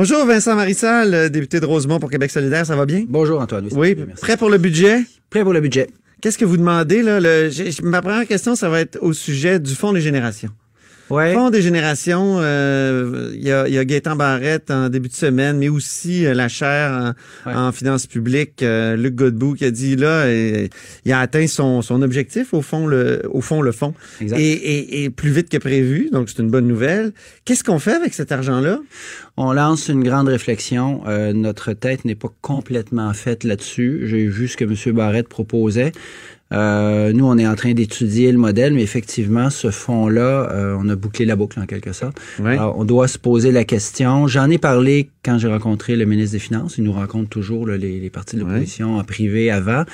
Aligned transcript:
Bonjour 0.00 0.24
Vincent 0.26 0.54
Marissal, 0.54 1.12
euh, 1.12 1.28
député 1.28 1.58
de 1.58 1.66
Rosemont 1.66 1.98
pour 1.98 2.08
Québec 2.08 2.30
solidaire, 2.30 2.64
ça 2.64 2.76
va 2.76 2.86
bien? 2.86 3.04
Bonjour 3.08 3.40
Antoine. 3.40 3.66
Oui, 3.72 3.96
prêt 4.20 4.36
pour 4.36 4.48
le 4.48 4.56
budget? 4.56 5.00
Prêt 5.28 5.42
pour 5.42 5.52
le 5.52 5.60
budget. 5.60 5.88
Qu'est-ce 6.22 6.38
que 6.38 6.44
vous 6.44 6.56
demandez 6.56 7.02
là? 7.02 7.18
Le, 7.18 7.50
ma 7.82 8.00
première 8.00 8.24
question, 8.24 8.54
ça 8.54 8.68
va 8.68 8.78
être 8.78 8.96
au 9.02 9.12
sujet 9.12 9.58
du 9.58 9.74
Fonds 9.74 9.92
des 9.92 10.00
générations. 10.00 10.50
Ouais. 11.10 11.32
Fonds 11.32 11.48
des 11.48 11.62
générations, 11.62 12.36
euh, 12.38 13.30
il 13.34 13.42
y, 13.42 13.50
a, 13.50 13.66
y 13.66 13.78
a 13.78 13.84
Gaétan 13.84 14.14
Barrette 14.14 14.70
en 14.70 14.90
début 14.90 15.08
de 15.08 15.14
semaine, 15.14 15.58
mais 15.58 15.68
aussi 15.70 16.26
euh, 16.26 16.34
la 16.34 16.48
chaire 16.48 17.14
en, 17.46 17.72
finances 17.72 18.06
publiques, 18.06 18.62
euh, 18.62 18.94
Luc 18.94 19.14
Godbout, 19.14 19.54
qui 19.54 19.64
a 19.64 19.70
dit 19.70 19.96
là, 19.96 20.30
il 20.30 21.12
a 21.12 21.20
atteint 21.20 21.46
son, 21.46 21.80
son 21.80 22.02
objectif 22.02 22.52
au 22.52 22.60
fond 22.60 22.86
le 22.86 23.22
au 23.30 23.40
fond 23.40 23.62
le 23.62 23.72
fond 23.72 23.94
et, 24.20 25.04
et, 25.04 25.10
plus 25.10 25.30
vite 25.30 25.48
que 25.48 25.56
prévu, 25.56 26.10
donc 26.12 26.28
c'est 26.28 26.42
une 26.42 26.50
bonne 26.50 26.66
nouvelle. 26.66 27.12
Qu'est-ce 27.44 27.64
qu'on 27.64 27.78
fait 27.78 27.94
avec 27.94 28.12
cet 28.12 28.30
argent-là? 28.30 28.80
On 29.36 29.52
lance 29.52 29.88
une 29.88 30.02
grande 30.02 30.28
réflexion. 30.28 31.02
notre 31.34 31.72
tête 31.72 32.04
n'est 32.04 32.14
pas 32.14 32.30
complètement 32.42 33.12
faite 33.14 33.44
là-dessus. 33.44 34.02
J'ai 34.04 34.26
vu 34.26 34.48
ce 34.48 34.56
que 34.56 34.64
M. 34.64 34.94
Barrette 34.94 35.28
proposait. 35.28 35.92
Euh, 36.52 37.12
nous, 37.12 37.26
on 37.26 37.36
est 37.36 37.46
en 37.46 37.54
train 37.54 37.74
d'étudier 37.74 38.32
le 38.32 38.38
modèle, 38.38 38.72
mais 38.72 38.82
effectivement, 38.82 39.50
ce 39.50 39.70
fonds-là, 39.70 40.50
euh, 40.50 40.76
on 40.80 40.88
a 40.88 40.96
bouclé 40.96 41.26
la 41.26 41.36
boucle 41.36 41.60
en 41.60 41.66
quelque 41.66 41.92
sorte. 41.92 42.18
Alors, 42.44 42.78
on 42.78 42.84
doit 42.84 43.08
se 43.08 43.18
poser 43.18 43.52
la 43.52 43.64
question. 43.64 44.26
J'en 44.26 44.48
ai 44.48 44.58
parlé 44.58 45.10
quand 45.22 45.38
j'ai 45.38 45.48
rencontré 45.48 45.96
le 45.96 46.06
ministre 46.06 46.32
des 46.32 46.38
Finances. 46.38 46.78
Il 46.78 46.84
nous 46.84 46.92
rencontre 46.92 47.28
toujours 47.28 47.66
les, 47.66 48.00
les, 48.00 48.10
partis 48.10 48.36
de 48.36 48.40
l'opposition 48.40 48.96
en 48.96 49.04
privé 49.04 49.50
avant. 49.50 49.84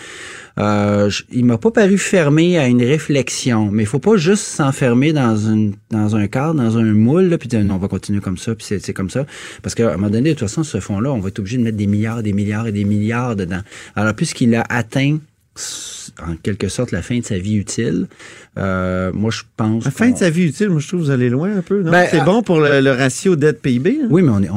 Euh, 0.58 1.10
il 1.32 1.44
m'a 1.44 1.58
pas 1.58 1.72
paru 1.72 1.98
fermé 1.98 2.58
à 2.58 2.68
une 2.68 2.82
réflexion, 2.82 3.70
mais 3.72 3.82
il 3.82 3.86
faut 3.86 3.98
pas 3.98 4.16
juste 4.16 4.44
s'enfermer 4.44 5.12
dans 5.12 5.36
une 5.36 5.74
dans 5.90 6.14
un 6.14 6.28
cadre, 6.28 6.54
dans 6.54 6.78
un 6.78 6.92
moule, 6.92 7.24
là, 7.24 7.38
puis 7.38 7.48
dire 7.48 7.64
non, 7.64 7.74
on 7.74 7.78
va 7.78 7.88
continuer 7.88 8.20
comme 8.20 8.38
ça, 8.38 8.54
puis 8.54 8.66
c'est 8.80 8.92
comme 8.92 9.10
ça. 9.10 9.26
Parce 9.62 9.74
qu'à 9.74 9.92
un 9.92 9.96
moment 9.96 10.10
donné, 10.10 10.30
de 10.30 10.34
toute 10.34 10.48
façon, 10.48 10.62
ce 10.62 10.78
fonds-là, 10.78 11.12
on 11.12 11.18
va 11.18 11.28
être 11.28 11.40
obligé 11.40 11.56
de 11.56 11.62
mettre 11.62 11.76
des 11.76 11.86
milliards, 11.86 12.22
des 12.22 12.32
milliards 12.32 12.68
et 12.68 12.72
des 12.72 12.84
milliards 12.84 13.34
dedans. 13.34 13.60
Alors, 13.96 14.14
puisqu'il 14.14 14.54
a 14.54 14.64
atteint 14.68 15.18
en 16.26 16.36
quelque 16.36 16.68
sorte 16.68 16.90
la 16.90 17.02
fin 17.02 17.18
de 17.18 17.24
sa 17.24 17.38
vie 17.38 17.54
utile. 17.54 18.06
Euh, 18.58 19.12
moi, 19.12 19.30
je 19.30 19.42
pense. 19.56 19.84
La 19.84 19.90
fin 19.90 20.10
de 20.10 20.16
sa 20.16 20.30
vie 20.30 20.44
utile, 20.44 20.70
moi, 20.70 20.80
je 20.80 20.88
trouve 20.88 21.00
que 21.00 21.04
vous 21.06 21.10
allez 21.10 21.30
loin 21.30 21.56
un 21.56 21.62
peu. 21.62 21.82
Ben, 21.82 22.06
c'est 22.10 22.20
euh, 22.20 22.24
bon 22.24 22.42
pour 22.42 22.60
le, 22.60 22.90
ratio 22.90 23.36
dette-PIB. 23.36 24.00
Hein? 24.02 24.06
Oui, 24.10 24.22
mais 24.22 24.30
on 24.30 24.42
est, 24.42 24.50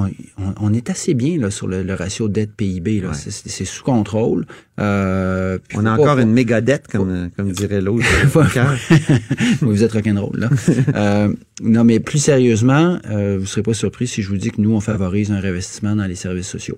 on, 0.60 0.74
est 0.74 0.90
assez 0.90 1.14
bien 1.14 1.40
là, 1.40 1.52
sur 1.52 1.68
le, 1.68 1.94
ratio 1.94 2.28
dette-PIB. 2.28 3.04
C'est, 3.14 3.66
sous 3.66 3.84
contrôle. 3.84 4.46
Euh, 4.80 5.58
on 5.74 5.86
a 5.86 5.92
encore 5.92 6.20
une 6.20 6.32
méga 6.32 6.62
dette, 6.62 6.88
comme, 6.88 7.30
comme 7.36 7.52
dirait 7.52 7.82
l'autre. 7.82 8.06
vous 9.62 9.84
êtes 9.84 9.92
rock'n'roll, 9.92 10.40
là. 10.40 10.50
euh, 10.96 11.34
non, 11.62 11.84
mais 11.84 12.00
plus 12.00 12.20
sérieusement, 12.20 13.00
euh, 13.10 13.36
vous 13.36 13.44
ne 13.44 13.48
serez 13.48 13.64
pas 13.64 13.74
surpris 13.74 14.08
si 14.08 14.22
je 14.22 14.30
vous 14.30 14.38
dis 14.38 14.52
que 14.52 14.62
nous, 14.62 14.74
on 14.74 14.80
favorise 14.80 15.32
un 15.32 15.40
réinvestissement 15.40 15.96
dans 15.96 16.06
les 16.06 16.16
services 16.16 16.48
sociaux. 16.48 16.78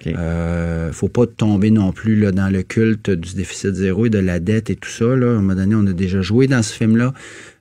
Okay. 0.00 0.14
Euh, 0.16 0.92
faut 0.92 1.08
pas 1.08 1.26
tomber 1.26 1.70
non 1.70 1.92
plus 1.92 2.16
là, 2.16 2.30
dans 2.30 2.48
le 2.48 2.62
culte 2.62 3.10
du 3.10 3.34
déficit 3.34 3.74
zéro 3.74 4.06
et 4.06 4.10
de 4.10 4.18
la 4.18 4.38
dette 4.38 4.70
et 4.70 4.76
tout 4.76 4.88
ça. 4.88 5.16
Là. 5.16 5.26
À 5.26 5.30
un 5.30 5.34
moment 5.40 5.54
donné, 5.54 5.74
on 5.74 5.86
a 5.86 5.92
déjà 5.92 6.22
joué 6.22 6.46
dans 6.46 6.62
ce 6.62 6.72
film-là. 6.72 7.12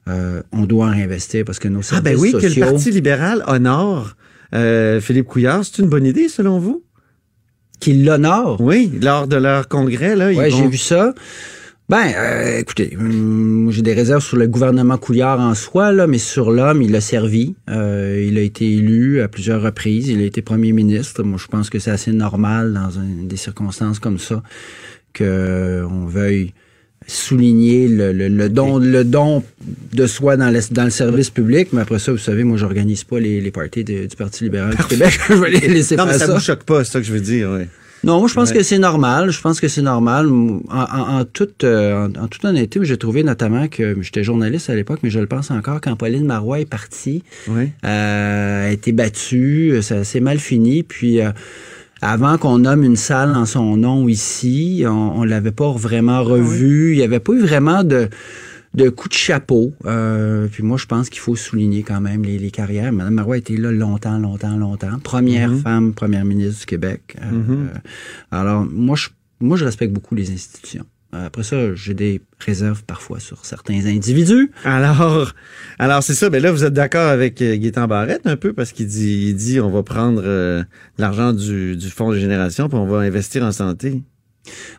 Euh, 0.08 0.42
on 0.54 0.66
doit 0.66 0.92
réinvestir 0.92 1.44
parce 1.44 1.60
que 1.60 1.68
nos 1.68 1.82
services 1.82 2.08
Ah 2.08 2.16
ben 2.16 2.20
oui, 2.20 2.32
sociaux... 2.32 2.50
que 2.50 2.60
le 2.60 2.66
Parti 2.66 2.92
libéral 2.92 3.44
honore 3.48 4.16
euh, 4.56 5.02
Philippe 5.02 5.28
Couillard, 5.28 5.66
c'est 5.66 5.82
une 5.82 5.90
bonne 5.90 6.06
idée 6.06 6.30
selon 6.30 6.60
vous? 6.60 6.84
Qu'il 7.80 8.06
l'honore? 8.06 8.60
Oui, 8.60 8.92
lors 9.02 9.28
de 9.28 9.36
leur 9.36 9.68
congrès. 9.68 10.16
là. 10.16 10.30
Oui, 10.30 10.52
j'ai 10.52 10.68
vu 10.68 10.78
ça. 10.78 11.14
Ben, 11.90 12.12
euh, 12.18 12.58
écoutez, 12.58 12.98
hum, 13.00 13.70
j'ai 13.72 13.82
des 13.82 13.94
réserves 13.94 14.22
sur 14.22 14.36
le 14.36 14.46
gouvernement 14.48 14.98
Couillard 14.98 15.40
en 15.40 15.56
soi, 15.56 15.94
là, 15.94 16.06
mais 16.06 16.18
sur 16.18 16.52
l'homme, 16.52 16.82
il 16.82 16.94
a 16.98 17.02
servi. 17.02 17.56
Euh, 17.70 18.26
il 18.28 18.38
a 18.38 18.42
été 18.42 18.70
élu 18.70 19.22
à 19.22 19.30
plusieurs 19.30 19.62
reprises. 19.62 20.10
Il 20.10 20.22
a 20.22 20.26
été 20.26 20.42
premier 20.42 20.74
ministre. 20.74 21.24
Moi, 21.24 21.40
je 21.42 21.48
pense 21.48 21.70
que 21.70 21.80
c'est 21.80 21.92
assez 21.92 22.12
normal 22.12 22.74
dans 22.74 22.90
des 23.26 23.38
circonstances 23.38 24.00
comme 24.00 24.20
ça 24.20 24.44
que 25.14 25.24
euh, 25.24 25.88
on 25.88 26.06
veuille 26.06 26.54
souligner 27.08 27.88
le, 27.88 28.12
le, 28.12 28.50
don 28.50 28.80
le 28.80 29.04
don 29.04 29.44
de 29.94 30.08
soi 30.08 30.38
dans 30.38 30.50
le, 30.50 30.60
dans 30.72 30.84
le 30.84 30.90
service 30.90 31.30
public 31.30 31.70
mais 31.72 31.82
après 31.82 32.00
ça 32.00 32.12
vous 32.12 32.18
savez 32.18 32.44
moi 32.44 32.58
j'organise 32.58 33.06
pas 33.06 33.20
les, 33.20 33.40
les 33.40 33.52
parties 33.52 33.84
du 33.84 34.08
Parti 34.18 34.44
libéral 34.44 34.76
du 34.76 34.84
Québec 34.84 35.18
je 35.30 35.34
vais 35.34 35.52
les 35.52 35.68
laisser 35.68 35.96
non, 35.96 36.06
mais 36.06 36.14
ça, 36.14 36.28
ça 36.28 36.34
vous 36.34 36.40
choque 36.40 36.64
pas 36.64 36.84
c'est 36.84 36.92
ça 36.92 37.00
que 37.00 37.06
je 37.06 37.14
veux 37.14 37.22
dire 37.22 37.50
oui. 37.52 37.66
Non, 38.04 38.20
moi, 38.20 38.28
je 38.28 38.34
pense 38.36 38.52
que 38.52 38.64
c'est 38.64 38.78
normal. 38.78 39.32
Je 39.32 39.42
pense 39.42 39.60
que 39.60 39.68
c'est 39.68 39.82
normal. 39.82 40.30
En, 40.70 41.26
toute, 41.26 41.64
euh, 41.64 42.08
en, 42.20 42.28
toute 42.28 42.46
honnêteté, 42.46 42.80
j'ai 42.84 42.98
trouvé 42.98 43.24
notamment 43.24 43.68
que 43.68 43.98
j'étais 44.02 44.24
journaliste 44.24 44.70
à 44.70 44.76
l'époque, 44.76 45.00
mais 45.04 45.10
je 45.10 45.20
le 45.20 45.28
pense 45.28 45.52
encore, 45.52 45.82
quand 45.82 45.96
Pauline 45.96 46.26
Marois 46.26 46.60
est 46.60 46.70
partie, 46.70 47.24
euh, 47.50 48.68
a 48.68 48.72
été 48.72 48.92
battue, 48.92 49.80
ça 49.82 50.04
s'est 50.04 50.20
mal 50.20 50.38
fini. 50.40 50.84
Puis, 50.84 51.22
euh, 51.22 51.32
avant 52.02 52.38
qu'on 52.38 52.60
nomme 52.60 52.84
une 52.84 52.96
salle 52.96 53.36
en 53.36 53.46
son 53.46 53.78
nom 53.78 54.08
ici, 54.08 54.84
on, 54.86 55.20
on 55.20 55.24
l'avait 55.24 55.52
pas 55.52 55.72
vraiment 55.72 56.18
ah 56.18 56.22
revu. 56.22 56.94
Il 56.94 56.98
y 56.98 57.04
avait 57.04 57.20
pas 57.20 57.34
eu 57.34 57.42
vraiment 57.42 57.84
de 57.84 58.10
de 58.74 58.90
coup 58.90 59.08
de 59.10 59.14
chapeau. 59.14 59.74
Euh, 59.86 60.48
puis 60.52 60.62
moi, 60.62 60.78
je 60.78 60.86
pense 60.86 61.10
qu'il 61.10 61.20
faut 61.20 61.36
souligner 61.36 61.82
quand 61.82 62.00
même 62.00 62.24
les, 62.24 62.38
les, 62.38 62.52
carrières. 62.52 62.92
Madame 62.92 63.16
Marois 63.16 63.36
a 63.36 63.38
été 63.40 63.58
là 63.58 63.72
longtemps, 63.72 64.20
longtemps, 64.20 64.56
longtemps. 64.56 65.00
Première 65.04 65.52
mm-hmm. 65.52 65.62
femme, 65.62 65.94
première 65.94 66.26
ministre 66.26 66.60
du 66.60 66.66
Québec. 66.68 67.16
Euh, 67.20 67.32
mm-hmm. 67.32 67.82
alors, 68.30 68.66
moi 68.70 68.96
je, 68.96 69.08
moi, 69.40 69.58
je 69.58 69.66
respecte 69.66 69.94
beaucoup 69.94 70.16
les 70.16 70.32
institutions. 70.32 70.86
Après 71.14 71.44
ça, 71.44 71.74
j'ai 71.74 71.94
des 71.94 72.22
réserves 72.40 72.84
parfois 72.84 73.20
sur 73.20 73.46
certains 73.46 73.86
individus. 73.86 74.52
Alors, 74.64 75.34
alors 75.80 76.04
c'est 76.04 76.14
ça. 76.14 76.30
Mais 76.30 76.40
ben 76.40 76.44
là, 76.44 76.52
vous 76.52 76.64
êtes 76.66 76.74
d'accord 76.74 77.10
avec 77.10 77.42
euh, 77.42 77.56
Gaétan 77.58 77.88
Barrette 77.88 78.26
un 78.26 78.36
peu 78.36 78.54
parce 78.54 78.72
qu'il 78.72 78.88
dit, 78.88 79.30
il 79.30 79.36
dit, 79.36 79.60
on 79.60 79.70
va 79.70 79.84
prendre 79.84 80.66
l'argent 80.98 81.34
du, 81.34 81.76
du 81.76 81.90
fonds 81.90 82.12
de 82.12 82.18
génération 82.18 82.68
puis 82.70 82.78
on 82.78 82.88
va 82.88 83.00
investir 83.00 83.44
en 83.44 83.52
santé. 83.52 84.02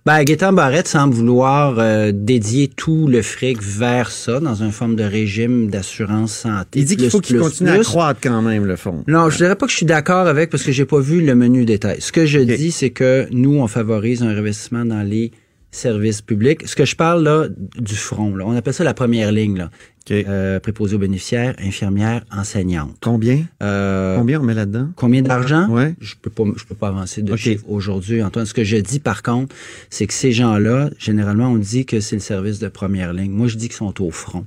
Ben, 0.07 0.23
Gaétan 0.25 0.53
Barrette 0.53 0.89
semble 0.89 1.15
vouloir 1.15 1.79
euh, 1.79 2.13
dédier 2.15 2.69
tout 2.69 3.07
le 3.09 3.23
fric 3.23 3.63
vers 3.63 4.11
ça, 4.11 4.41
dans 4.41 4.55
une 4.55 4.73
forme 4.73 4.97
de 4.97 5.05
régime 5.05 5.71
d'assurance 5.71 6.33
santé. 6.33 6.81
Il 6.81 6.85
dit 6.85 6.97
qu'il 6.97 7.11
faut 7.11 7.21
qu'il 7.21 7.39
continue 7.39 7.71
à 7.71 7.79
croître 7.81 8.21
quand 8.23 8.43
même, 8.43 8.65
le 8.65 8.77
fonds. 8.77 9.05
Non, 9.07 9.31
je 9.31 9.37
dirais 9.37 9.57
pas 9.57 9.67
que 9.67 9.73
je 9.73 9.77
suis 9.77 9.87
d'accord 9.87 10.27
avec 10.27 10.51
parce 10.51 10.63
que 10.63 10.73
j'ai 10.73 10.85
pas 10.87 11.01
vu 11.01 11.25
le 11.25 11.35
menu 11.35 11.65
détail. 11.65 12.01
Ce 12.01 12.13
que 12.13 12.27
je 12.27 12.41
dis, 12.41 12.71
c'est 12.71 12.91
que 12.91 13.27
nous, 13.31 13.59
on 13.59 13.67
favorise 13.67 14.23
un 14.23 14.29
investissement 14.29 14.85
dans 14.85 15.03
les 15.03 15.33
services 15.71 16.23
publics. 16.23 16.67
Ce 16.67 16.75
que 16.75 16.85
je 16.85 16.97
parle 16.97 17.23
là 17.23 17.49
du 17.77 17.97
front, 17.97 18.35
là, 18.35 18.45
on 18.47 18.57
appelle 18.57 18.75
ça 18.75 18.85
la 18.85 18.95
première 18.95 19.33
ligne. 19.33 19.59
Là. 19.59 19.71
Euh, 20.11 20.61
préposé 20.61 20.97
aux 20.97 20.99
bénéficiaires, 20.99 21.55
infirmières, 21.59 22.25
enseignantes. 22.33 22.97
Combien? 23.01 23.45
Euh, 23.63 24.17
combien 24.17 24.41
on 24.41 24.43
met 24.43 24.55
là-dedans? 24.55 24.89
Combien 24.97 25.23
d'argent? 25.23 25.69
Ouais. 25.69 25.95
Je 26.01 26.15
peux 26.21 26.31
pas, 26.31 26.45
je 26.57 26.65
peux 26.65 26.75
pas 26.75 26.89
avancer 26.89 27.23
de 27.23 27.35
aujourd'hui, 27.67 28.23
Antoine. 28.23 28.47
Ce 28.47 28.55
que 28.55 28.65
je 28.65 28.77
dis, 28.77 29.01
par 29.01 29.23
contre, 29.23 29.55
c'est 29.91 30.07
que 30.07 30.15
ces 30.15 30.33
gens-là, 30.33 30.91
généralement, 30.99 31.49
on 31.49 31.57
dit 31.57 31.85
que 31.85 32.01
c'est 32.01 32.17
le 32.17 32.23
service 32.23 32.59
de 32.59 32.69
première 32.69 33.13
ligne. 33.13 33.31
Moi, 33.31 33.49
je 33.49 33.57
dis 33.57 33.69
qu'ils 33.69 33.77
sont 33.77 34.03
au 34.03 34.11
front. 34.11 34.45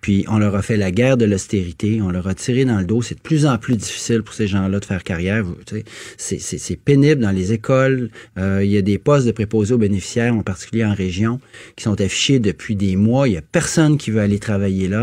Puis 0.00 0.24
on 0.28 0.38
leur 0.38 0.54
a 0.54 0.62
fait 0.62 0.76
la 0.76 0.92
guerre 0.92 1.16
de 1.16 1.24
l'austérité, 1.24 2.00
on 2.00 2.10
leur 2.10 2.28
a 2.28 2.34
tiré 2.34 2.64
dans 2.64 2.78
le 2.78 2.84
dos. 2.84 3.02
C'est 3.02 3.16
de 3.16 3.20
plus 3.20 3.46
en 3.46 3.58
plus 3.58 3.76
difficile 3.76 4.22
pour 4.22 4.34
ces 4.34 4.46
gens-là 4.46 4.78
de 4.78 4.84
faire 4.84 5.02
carrière. 5.02 5.44
C'est 6.16 6.76
pénible 6.76 7.22
dans 7.22 7.30
les 7.30 7.52
écoles. 7.52 8.10
Euh, 8.38 8.62
il 8.62 8.70
y 8.70 8.76
a 8.76 8.82
des 8.82 8.98
postes 8.98 9.26
de 9.26 9.32
préposés 9.32 9.74
aux 9.74 9.78
bénéficiaires, 9.78 10.34
en 10.34 10.42
particulier 10.42 10.84
en 10.84 10.94
région, 10.94 11.40
qui 11.74 11.84
sont 11.84 12.00
affichés 12.00 12.38
depuis 12.38 12.76
des 12.76 12.94
mois. 12.94 13.26
Il 13.28 13.34
y 13.34 13.36
a 13.36 13.42
personne 13.42 13.98
qui 13.98 14.10
veut 14.10 14.20
aller 14.20 14.38
travailler 14.38 14.86
là. 14.88 14.95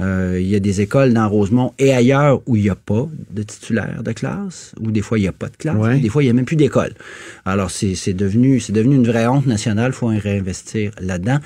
Euh, 0.00 0.38
il 0.40 0.48
y 0.48 0.56
a 0.56 0.60
des 0.60 0.80
écoles 0.80 1.12
dans 1.12 1.28
Rosemont 1.28 1.72
et 1.78 1.92
ailleurs 1.92 2.42
où 2.46 2.56
il 2.56 2.62
n'y 2.62 2.70
a 2.70 2.74
pas 2.74 3.08
de 3.30 3.42
titulaire 3.42 4.02
de 4.02 4.12
classe, 4.12 4.74
où 4.80 4.90
des 4.90 5.02
fois 5.02 5.18
il 5.18 5.22
n'y 5.22 5.28
a 5.28 5.32
pas 5.32 5.48
de 5.48 5.56
classe, 5.56 6.00
des 6.00 6.08
fois 6.08 6.22
il 6.22 6.26
n'y 6.26 6.30
a 6.30 6.34
même 6.34 6.44
plus 6.44 6.56
d'école. 6.56 6.94
Alors 7.44 7.70
c'est 7.70 8.14
devenu, 8.14 8.62
devenu 8.70 8.96
une 8.96 9.06
vraie 9.06 9.26
honte 9.26 9.46
nationale. 9.46 9.92
Il 9.92 9.94
faut 9.94 10.06
réinvestir 10.08 10.92
là-dedans. 11.00 11.38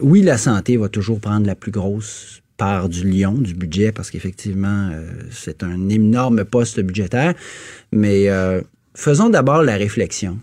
Oui, 0.00 0.22
la 0.22 0.38
santé 0.38 0.76
va 0.76 0.88
toujours 0.88 1.20
prendre 1.20 1.46
la 1.46 1.54
plus 1.54 1.72
grosse 1.72 2.42
part 2.60 2.90
du 2.90 3.08
lion, 3.08 3.32
du 3.32 3.54
budget, 3.54 3.90
parce 3.90 4.10
qu'effectivement, 4.10 4.90
euh, 4.92 5.08
c'est 5.30 5.62
un 5.62 5.88
énorme 5.88 6.44
poste 6.44 6.78
budgétaire. 6.80 7.32
Mais 7.90 8.28
euh, 8.28 8.60
faisons 8.94 9.30
d'abord 9.30 9.62
la 9.62 9.76
réflexion. 9.76 10.38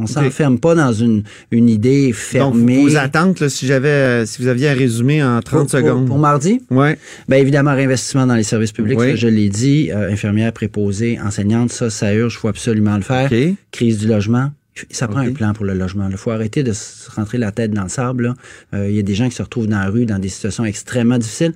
On, 0.00 0.04
ne 0.04 0.08
s'enferme 0.08 0.58
pas 0.58 0.74
dans 0.74 0.92
une, 0.92 1.22
une 1.50 1.68
idée 1.68 2.12
fermée. 2.12 2.76
Donc, 2.76 2.90
vos 2.90 2.96
attentes, 2.96 3.48
si 3.48 3.66
j'avais, 3.66 3.88
euh, 3.88 4.26
si 4.26 4.42
vous 4.42 4.48
aviez 4.48 4.68
un 4.68 4.74
résumé 4.74 5.22
en 5.22 5.40
30 5.40 5.70
secondes. 5.70 6.06
Pour, 6.06 6.18
mardi? 6.18 6.62
Oui. 6.70 6.88
Bien 7.28 7.38
évidemment, 7.38 7.74
réinvestissement 7.74 8.26
dans 8.26 8.34
les 8.34 8.42
services 8.42 8.72
publics, 8.72 8.98
ça, 8.98 9.14
je 9.14 9.28
l'ai 9.28 9.48
dit. 9.48 9.90
infirmière 9.92 10.52
préposée, 10.52 11.18
enseignante, 11.24 11.70
ça, 11.70 11.90
ça 11.90 12.12
urge, 12.14 12.34
il 12.34 12.38
faut 12.38 12.48
absolument 12.48 12.96
le 12.96 13.02
faire. 13.02 13.30
Crise 13.70 13.98
du 13.98 14.08
logement, 14.08 14.50
ça 14.90 15.08
prend 15.08 15.20
un 15.20 15.32
plan 15.32 15.52
pour 15.52 15.64
le 15.64 15.74
logement. 15.74 16.08
Il 16.10 16.16
faut 16.16 16.30
arrêter 16.30 16.62
de 16.62 16.72
se 16.72 17.10
rentrer 17.10 17.38
la 17.38 17.52
tête 17.52 17.72
dans 17.72 17.82
le 17.82 17.88
sable. 17.88 18.34
Euh, 18.74 18.88
il 18.88 18.96
y 18.96 18.98
a 18.98 19.02
des 19.02 19.14
gens 19.14 19.28
qui 19.28 19.34
se 19.34 19.42
retrouvent 19.42 19.66
dans 19.66 19.78
la 19.78 19.90
rue 19.90 20.06
dans 20.06 20.18
des 20.18 20.28
situations 20.28 20.64
extrêmement 20.64 21.18
difficiles. 21.18 21.52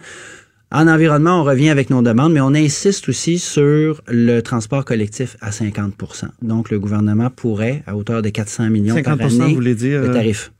En 0.74 0.88
environnement, 0.88 1.40
on 1.40 1.44
revient 1.44 1.68
avec 1.68 1.88
nos 1.88 2.02
demandes, 2.02 2.32
mais 2.32 2.40
on 2.40 2.52
insiste 2.52 3.08
aussi 3.08 3.38
sur 3.38 4.02
le 4.08 4.40
transport 4.40 4.84
collectif 4.84 5.36
à 5.40 5.50
50% 5.50 6.24
Donc, 6.42 6.68
le 6.70 6.80
gouvernement 6.80 7.30
pourrait, 7.30 7.84
à 7.86 7.96
hauteur 7.96 8.22
de 8.22 8.28
400 8.28 8.70
millions 8.70 9.00
par 9.00 9.20
année, 9.20 9.30
vous 9.30 9.54
voulez 9.54 9.76
dire, 9.76 10.00
le 10.00 10.10
euh, 10.10 10.12
tarif. 10.12 10.50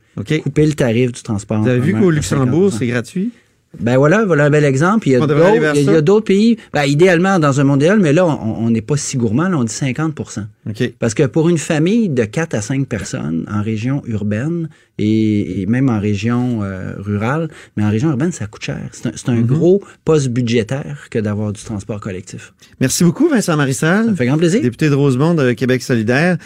Couper 0.45 0.67
le 0.67 0.75
tarif 0.75 1.11
du 1.11 1.21
transport. 1.21 1.63
Vous 1.63 1.69
avez 1.69 1.81
vu 1.81 1.95
qu'au 1.95 2.13
Luxembourg, 2.13 2.73
c'est 2.73 2.87
gratuit? 2.87 3.33
Ben 3.81 3.97
voilà, 3.97 4.25
voilà 4.25 4.47
un 4.47 4.51
bel 4.51 4.65
exemple. 4.65 5.09
Il 5.09 5.13
y 5.13 5.17
a 5.17 6.01
d'autres 6.01 6.25
pays, 6.25 6.57
ben, 6.73 6.85
idéalement 6.85 7.39
dans 7.39 7.61
un 7.61 7.65
mondial, 7.65 8.01
mais 8.01 8.13
là, 8.13 8.27
on 8.27 8.71
n'est 8.71 8.83
pas 8.83 8.97
si 8.97 9.17
gourmand, 9.17 9.49
là, 9.49 9.59
on 9.59 9.65
dit 9.65 9.73
50% 9.73 10.47
Parce 10.99 11.15
que 11.15 11.25
pour 11.25 11.49
une 11.49 11.59
famille 11.59 12.09
de 12.09 12.25
4 12.25 12.55
à 12.55 12.61
5 12.61 12.87
personnes 12.87 13.47
en 13.51 13.63
région 13.63 14.03
urbaine 14.07 14.69
et, 14.99 15.67
même 15.67 15.89
en 15.89 15.99
région 15.99 16.63
euh, 16.63 16.93
rurale, 16.99 17.49
mais 17.77 17.85
en 17.85 17.91
région 17.91 18.11
urbaine, 18.11 18.33
ça 18.33 18.47
coûte 18.47 18.63
cher. 18.63 18.81
C'est 18.93 19.29
un, 19.29 19.35
mm-hmm. 19.35 19.43
gros 19.43 19.83
poste 20.05 20.29
budgétaire 20.29 21.09
que 21.11 21.19
d'avoir 21.19 21.53
du 21.53 21.63
transport 21.63 22.01
collectif. 22.01 22.53
Merci 22.81 23.05
beaucoup, 23.05 23.29
Vincent 23.29 23.57
Marissal. 23.57 24.05
Ça 24.05 24.11
me 24.11 24.17
fait 24.17 24.27
grand 24.27 24.39
plaisir. 24.39 24.63
Député 24.63 24.89
de 24.89 24.95
Rosemont 24.95 25.35
de 25.35 25.53
Québec 25.53 25.83
solidaire. 25.83 26.39